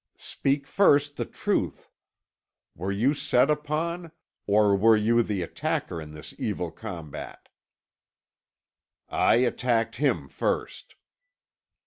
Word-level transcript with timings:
"Speak 0.17 0.65
first 0.65 1.15
the 1.17 1.25
truth. 1.25 1.91
Were 2.75 2.91
you 2.91 3.13
set 3.13 3.51
upon, 3.51 4.11
or 4.47 4.75
were 4.75 4.97
you 4.97 5.21
the 5.21 5.43
attacker 5.43 6.01
in 6.01 6.09
this 6.09 6.33
evil 6.39 6.71
combat?" 6.71 7.49
"I 9.09 9.35
attacked 9.35 9.97
him 9.97 10.27
first." 10.27 10.95